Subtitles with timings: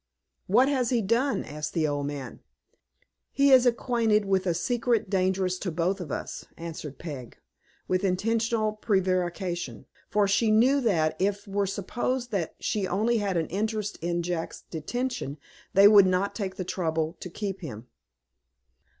[0.47, 2.39] "What has he done?" asked the old man.
[3.31, 7.37] "He is acquainted with a secret dangerous to both of us," answered Peg,
[7.87, 13.37] with intentional prevarication; for she knew that, if it were supposed that she only had
[13.37, 15.37] an interest in Jack's detention,
[15.75, 17.85] they would not take the trouble to keep him.